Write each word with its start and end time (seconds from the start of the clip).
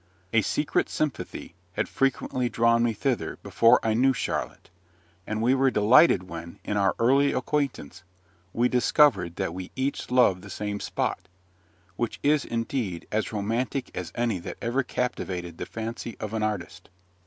A 0.33 0.41
secret 0.41 0.89
sympathy 0.89 1.53
had 1.73 1.87
frequently 1.87 2.49
drawn 2.49 2.81
me 2.81 2.91
thither 2.91 3.37
before 3.43 3.79
I 3.83 3.93
knew 3.93 4.13
Charlotte; 4.13 4.71
and 5.27 5.43
we 5.43 5.53
were 5.53 5.69
delighted 5.69 6.27
when, 6.27 6.57
in 6.63 6.75
our 6.75 6.95
early 6.97 7.33
acquaintance, 7.33 8.03
we 8.51 8.67
discovered 8.67 9.35
that 9.35 9.53
we 9.53 9.69
each 9.75 10.09
loved 10.09 10.41
the 10.41 10.49
same 10.49 10.79
spot, 10.79 11.27
which 11.97 12.19
is 12.23 12.45
indeed 12.45 13.07
as 13.11 13.31
romantic 13.31 13.91
as 13.95 14.11
any 14.15 14.39
that 14.39 14.57
ever 14.59 14.81
captivated 14.81 15.59
the 15.59 15.67
fancy 15.67 16.17
of 16.19 16.33
an 16.33 16.41
artist. 16.41 16.89